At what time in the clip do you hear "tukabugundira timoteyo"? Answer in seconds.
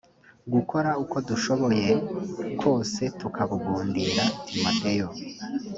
3.19-5.07